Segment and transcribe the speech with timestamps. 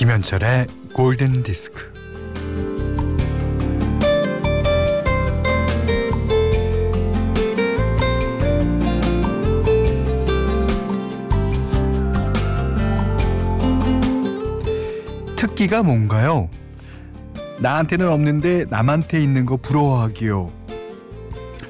[0.00, 1.92] 김현철의 골든 디스크.
[15.36, 16.48] 특기가 뭔가요?
[17.58, 20.50] 나한테는 없는데 남한테 있는 거 부러워하기요.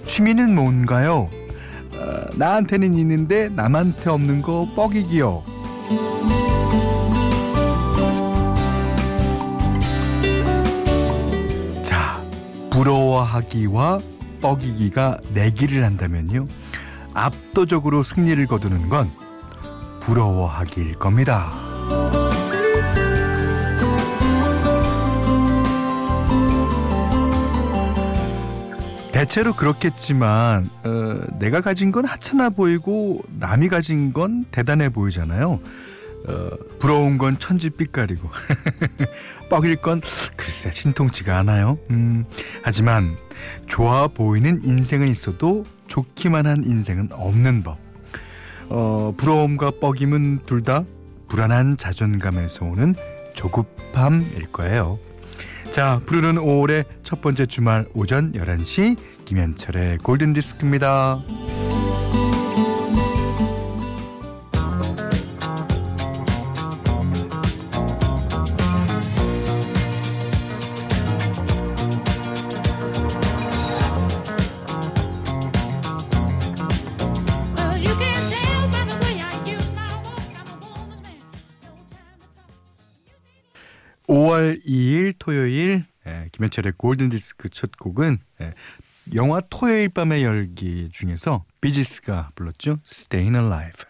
[0.07, 1.29] 취미는 뭔가요?
[1.97, 5.43] 어, 나한테는 있는데 남한테 없는 거 뻐기기요.
[12.81, 14.01] 부러워하기와
[14.41, 16.47] 뻐기기가 내기를 한다면요.
[17.13, 19.11] 압도적으로 승리를 거두는 건
[20.01, 21.53] 부러워하기일 겁니다.
[29.13, 35.61] 대체로 그렇겠지만 어, 내가 가진 건 하찮아 보이고 남이 가진 건 대단해 보이잖아요.
[36.29, 38.29] 어, 부러운 건 천지 빛깔이고
[39.49, 40.01] 뻐길 건
[40.37, 41.79] 글쎄 신통치가 않아요.
[41.91, 42.25] 음,
[42.63, 43.17] 하지만
[43.67, 47.79] 좋아 보이는 인생은 있어도 좋기만 한 인생은 없는 법.
[48.69, 50.85] 어, 부러움과 뻐김은 둘 다
[51.29, 52.95] 불안한 자존감에서 오는
[53.35, 54.99] 조급함일 거예요.
[55.71, 61.23] 자, 푸르른 5월의 첫 번째 주말 오전 11시 김현철의 골든디스크입니다.
[86.41, 88.55] 김현철의 골든디스크 첫 곡은 예,
[89.15, 92.79] 영화 토요일 밤의 열기 중에서 비지스가 불렀죠.
[92.87, 93.85] Staying Alive.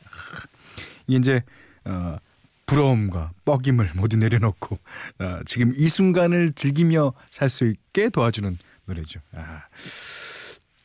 [1.07, 1.43] 이게 이제
[1.85, 2.17] 어,
[2.67, 4.79] 부러움과 뻐김을 모두 내려놓고
[5.21, 9.21] 어, 지금 이 순간을 즐기며 살 수 있게 도와주는 노래죠.
[9.37, 9.63] 아,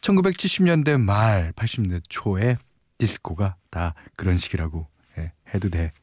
[0.02, 2.58] 1970년대 말 80년대 초에
[3.00, 5.94] 디스코가 다 그런 식이라고 예, 해도 돼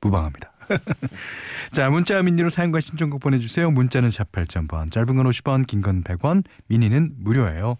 [0.00, 0.52] 무방합니다.
[1.72, 3.70] 자, 문자 미니로 사용과 신청곡 보내주세요.
[3.70, 7.76] 문자는 샵 8000번, 짧은 건 50원, 긴 건 100원, 미니는 무료예요.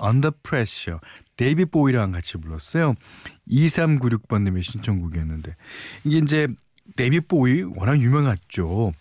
[0.07, 1.00] Under Pressure.
[1.35, 2.95] 데이빗 보위랑 같이 불렀어요.
[3.50, 5.56] 2396번님의 신청곡이었는데
[6.06, 6.47] 이게 이제
[6.95, 8.94] 데이빗 보위 워낙 유명했죠.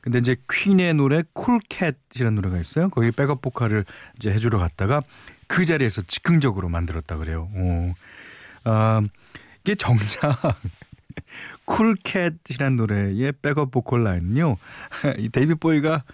[0.00, 2.90] 근데 이제 퀸의 노래 Cool Cat이라는 노래가 있어요.
[2.90, 3.86] 거기 백업 보컬을
[4.18, 5.02] 이제 해주러 갔다가
[5.46, 7.48] 그 자리에서 즉흥적으로 만들었다 그래요.
[7.54, 7.94] 어.
[8.64, 9.02] 아,
[9.62, 10.38] 이게 정작
[11.64, 14.56] Cool Cat이라는 노래의 백업 보컬 라인은요.
[15.18, 16.04] 이 데이빗 보위가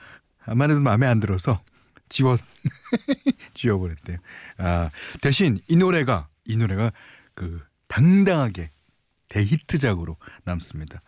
[0.47, 1.61] 아마도 마음에 안 들어서
[2.11, 2.37] 지워
[3.55, 4.19] 지워버렸대요.
[4.59, 4.91] 아
[5.23, 6.93] 대신 이 노래가 이 노래가
[7.35, 8.69] 그 당당하게
[9.29, 11.01] 대히트작으로 남습니다.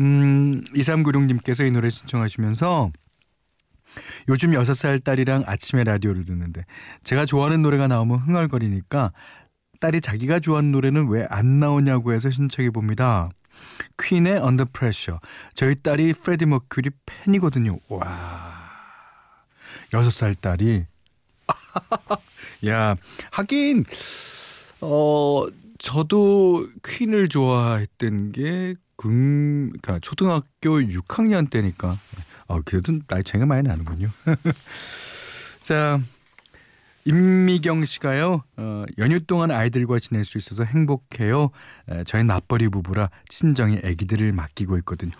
[0.00, 2.90] 음 2396님께서 이 노래 신청하시면서
[4.28, 6.64] 요즘 6살 딸이랑 아침에 라디오를 듣는데
[7.04, 9.12] 제가 좋아하는 노래가 나오면 흥얼거리니까
[9.80, 13.28] 딸이 자기가 좋아하는 노래는 왜 안 나오냐고 해서 신청해 봅니다.
[14.02, 15.18] 퀸의 Under Pressure.
[15.54, 17.78] 저희 딸이 프레디 머큐리 팬이거든요.
[17.88, 18.61] 와.
[19.92, 20.84] 여섯 살 딸이
[22.66, 22.96] 야
[23.30, 23.84] 하긴
[24.80, 25.44] 어
[25.78, 31.96] 저도 퀸을 좋아했던 게 금, 그러니까 초등학교 6학년 때니까
[32.46, 34.08] 어 그래도 나이 차이가 많이 나는군요.
[35.62, 36.00] 자
[37.04, 41.50] 임미경 씨가요, 어, 연휴 동안 아이들과 지낼 수 있어서 행복해요.
[41.90, 45.12] 에, 저희 맞벌이 부부라 친정에 아기들을 맡기고 있거든요.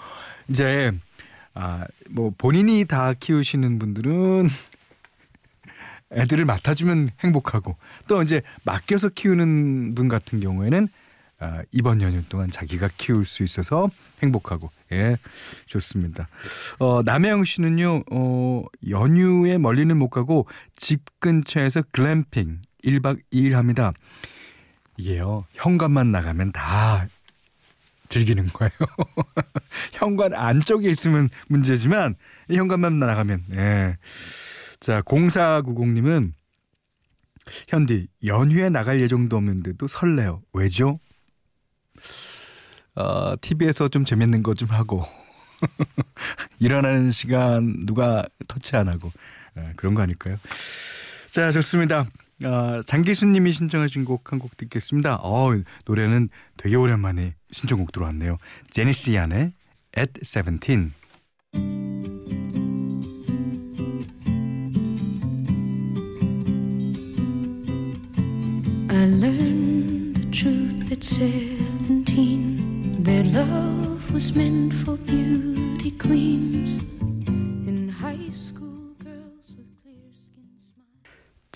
[0.48, 0.92] 이제
[1.54, 4.48] 아, 뭐 본인이 다 키우시는 분들은
[6.12, 7.76] 애들을 맡아주면 행복하고
[8.08, 10.88] 또 이제 맡겨서 키우는 분 같은 경우에는
[11.42, 13.90] 아, 이번 연휴 동안 자기가 키울 수 있어서
[14.22, 15.16] 행복하고 예
[15.66, 16.28] 좋습니다.
[16.78, 20.46] 어, 남혜영 씨는요 어, 연휴에 멀리는 못 가고
[20.76, 23.92] 집 근처에서 글램핑 1박 2일 합니다.
[24.98, 27.06] 이게요 현관만 나가면 다
[28.12, 28.70] 즐기는 거예요.
[29.92, 32.14] 현관 안쪽에 있으면 문제지만
[32.50, 33.96] 현관만 나가면 예.
[34.80, 36.32] 자 0490님은
[37.68, 40.42] 현디 연휴에 나갈 예정도 없는데도 설레요.
[40.52, 41.00] 왜죠?
[42.94, 45.02] 어, TV에서 좀 재밌는 거 좀 하고
[46.60, 49.10] 일어나는 시간 누가 터치 안 하고
[49.56, 50.36] 예, 그런 거 아닐까요?
[51.30, 52.06] 자 좋습니다.
[52.44, 55.18] 어, 장기수님이 신청하신 곡 한 곡 듣겠습니다.
[55.22, 55.50] 어,
[55.86, 58.38] 노래는 되게 오랜만에 신청곡 들어왔네요.
[58.70, 59.52] 제니시안의
[59.96, 60.92] At 17.
[68.90, 76.76] I learned the truth at 17 that love was meant for beauty queens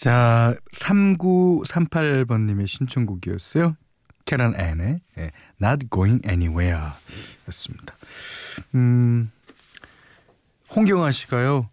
[0.07, 3.77] 자, 3938번님의 신청곡이었어요.
[4.25, 5.01] 캐런 앤의
[5.61, 6.93] Not Going Anywhere
[7.49, 7.93] 였습니다.
[8.77, 9.33] 음,
[10.77, 11.69] 홍경아 씨가요.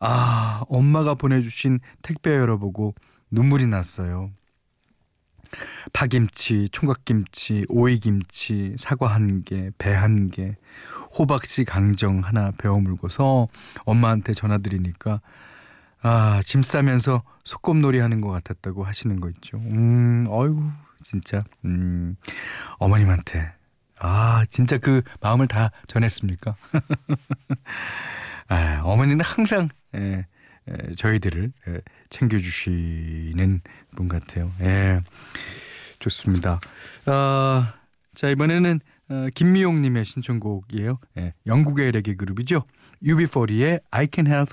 [0.00, 2.96] 아, 엄마가 보내주신 택배 열어보고
[3.30, 4.32] 눈물이 났어요.
[5.92, 10.56] 파김치, 총각김치, 오이김치, 사과 한 개, 배 한 개,
[11.16, 13.46] 호박씨 강정 하나 베어 물고서
[13.84, 15.20] 엄마한테 전화드리니까
[16.02, 19.58] 아, 짐 싸면서 소꿉놀이 하는 것 같았다고 하시는 거 있죠.
[19.58, 20.70] 음, 어이구,
[21.02, 21.44] 진짜.
[21.64, 22.16] 음,
[22.78, 23.52] 어머님한테.
[23.98, 26.56] 아, 진짜 그 마음을 다 전했습니까?
[28.48, 30.26] 아, 어머니는 항상, 예,
[30.68, 33.60] 예, 저희들을 예, 챙겨주시는
[33.94, 34.50] 분 같아요.
[34.60, 35.00] 예,
[35.98, 36.58] 좋습니다.
[37.06, 37.64] 어,
[38.14, 38.80] 자, 이번에는
[39.10, 40.98] 어, 김미용님의 신청곡이에요.
[41.18, 42.64] 예, 영국의 레게 그룹이죠.
[43.02, 44.52] UB40의 I Can Help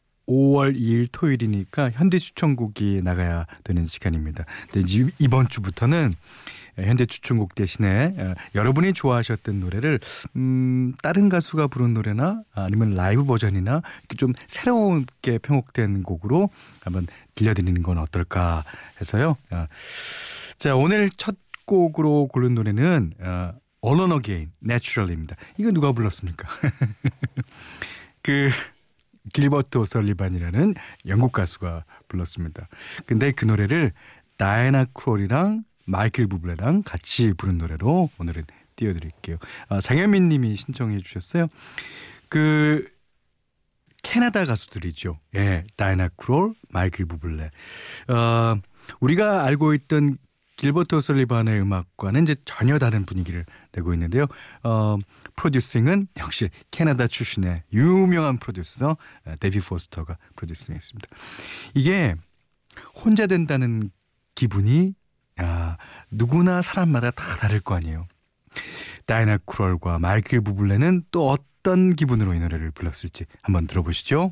[0.27, 4.45] 5월 2일 토요일이니까 현대 추천곡이 나가야 되는 시간입니다.
[4.71, 4.87] 근데
[5.19, 6.15] 이번 주부터는
[6.77, 9.99] 현대 추천곡 대신에 어, 여러분이 좋아하셨던 노래를
[10.35, 13.81] 음, 다른 가수가 부른 노래나 아니면 라이브 버전이나
[14.17, 16.49] 좀 새롭게 편곡된 곡으로
[16.81, 18.63] 한번 들려드리는 건 어떨까
[18.99, 19.35] 해서요.
[19.51, 19.65] 어,
[20.57, 21.35] 자 오늘 첫
[21.65, 23.53] 곡으로 고른 노래는 어,
[23.83, 25.35] All On Again, Natural입니다.
[25.57, 26.47] 이거 누가 불렀습니까?
[28.21, 28.49] 그
[29.33, 30.75] 길버트 오설리반이라는
[31.07, 32.67] 영국 가수가 불렀습니다.
[33.05, 33.93] 근데 그 노래를
[34.37, 38.43] 다이애나 크롤이랑 마이클 부블레랑 같이 부른 노래로 오늘은
[38.75, 39.37] 띄워드릴게요.
[39.69, 41.47] 아, 장현민 님이 신청해 주셨어요.
[42.29, 42.89] 그
[44.03, 45.19] 캐나다 가수들이죠.
[45.35, 47.51] 예, 다이나 크롤, 마이클 부블레.
[48.07, 48.55] 어,
[48.99, 50.17] 우리가 알고 있던
[50.61, 54.27] 길버트 설리반의 음악과는 이제 전혀 다른 분위기를 내고 있는데요.
[54.61, 54.95] 어,
[55.35, 58.95] 프로듀싱은 역시 캐나다 출신의 유명한 프로듀서
[59.39, 61.07] 데비 포스터가 프로듀싱했습니다.
[61.73, 62.13] 이게
[62.93, 63.89] 혼자 된다는
[64.35, 64.93] 기분이
[65.41, 65.77] 야,
[66.11, 68.05] 누구나 사람마다 다 다를 거 아니에요.
[69.07, 74.31] 다이나 크롤과 마이클 부블레는 또 어떤 기분으로 이 노래를 불렀을지 한번 들어보시죠.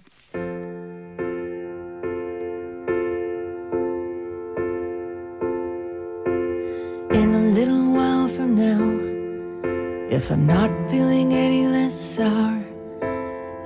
[10.10, 12.64] If I'm not feeling any less sour,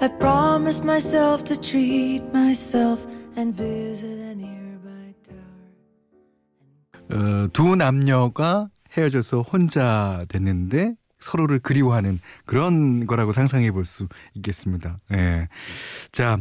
[0.02, 3.06] I promise myself to treat myself
[3.38, 5.54] and visit a nearby tower.
[7.10, 15.00] 어, 두 남녀가 헤어져서 혼자 됐는데 서로를 그리워하는 그런 거라고 상상해 볼 수 있겠습니다.
[15.14, 15.48] 예.
[16.12, 16.38] 자,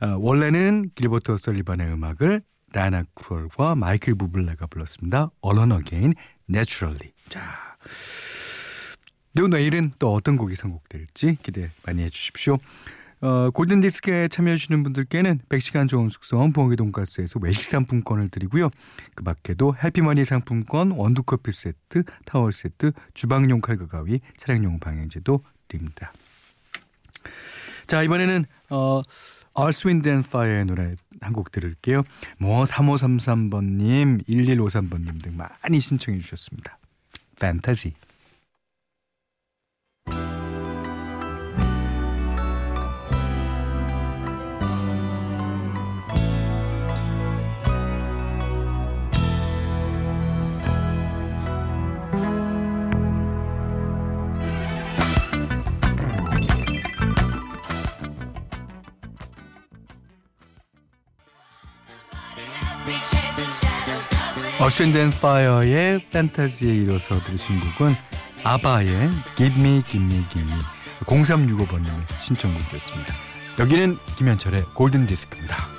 [0.00, 5.30] 어, 원래는 길버트 설리반의 음악을 다이나 크롤과 마이클 부블레가 불렀습니다.
[5.44, 6.14] All on Again,
[6.50, 7.12] Naturally.
[7.30, 7.40] 자,
[9.36, 12.56] 또 내일은 또 어떤 곡이 선곡될지 기대 많이 해주십시오.
[13.20, 18.70] 어, 골든디스크에 참여해주시는 분들께는 100시간 좋은 숙성 부엉이 돈가스에서 외식 상품권을 드리고요.
[19.14, 26.12] 그 밖에도 해피머니 상품권, 원두커피 세트, 타월 세트, 주방용 칼과 가위, 차량용 방향제도 드립니다.
[27.86, 29.02] 자, 이번에는 어,
[29.54, 32.02] Wind and Fire의 노래 한 곡 들을게요.
[32.38, 36.78] 뭐 3533번님, 1153번님 등 많이 신청해 주셨습니다.
[37.36, 37.94] Fantasy.
[64.66, 67.94] 어쉔덴 파이어의 팬타지에 이어서 들으신 곡은
[68.42, 70.60] 아바의 Give Me, Give Me, Give Me
[71.04, 73.14] 0365번님의 신청곡이었습니다.
[73.60, 75.75] 여기는 김현철의 골든 디스크입니다.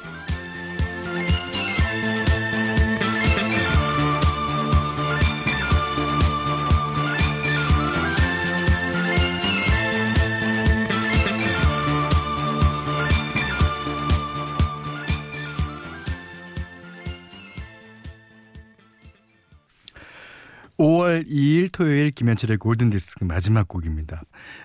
[20.77, 24.21] 5월 2일 토요일 김현철의 골든디스크 마지막 곡입니다.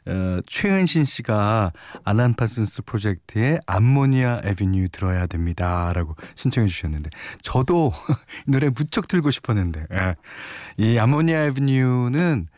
[0.07, 1.73] 어, 최은신 씨가
[2.05, 5.91] 아난 파슨스 프로젝트의 암모니아 에비뉴 들어야 됩니다.
[5.95, 7.11] 라고 신청해 주셨는데
[7.43, 7.93] 저도
[8.47, 10.17] 노래 무척 틀고 싶었는데 예.
[10.77, 12.49] 이 암모니아 에비뉴는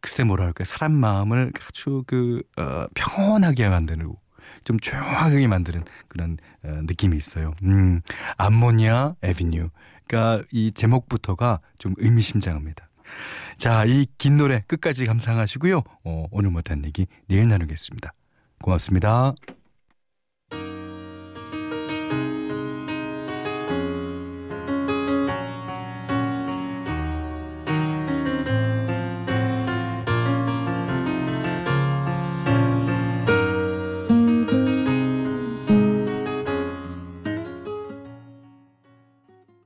[0.00, 0.64] 글쎄 할까요.
[0.64, 4.12] 사람 마음을 아주 그 어, 평온하게 만드는
[4.64, 7.52] 좀 조용하게 만드는 그런 어, 느낌이 있어요.
[7.64, 8.00] 음,
[8.36, 9.68] 암모니아 에비뉴.
[10.08, 12.88] 그러니까 이 제목부터가 좀 의미심장합니다.
[13.58, 15.82] 자, 이 긴 노래 끝까지 감상하시고요.
[16.04, 18.12] 어, 오늘 못한 얘기 내일 나누겠습니다.
[18.62, 19.34] 고맙습니다.